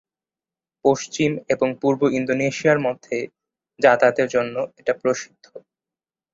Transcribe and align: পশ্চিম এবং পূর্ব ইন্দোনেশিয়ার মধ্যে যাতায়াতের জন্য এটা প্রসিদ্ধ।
পশ্চিম 0.85 1.31
এবং 1.49 1.67
পূর্ব 1.81 2.01
ইন্দোনেশিয়ার 2.11 2.79
মধ্যে 2.79 3.17
যাতায়াতের 3.79 4.27
জন্য 4.27 4.55
এটা 4.79 4.93
প্রসিদ্ধ। 5.01 5.45